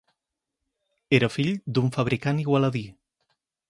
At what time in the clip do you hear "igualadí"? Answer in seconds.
2.49-2.87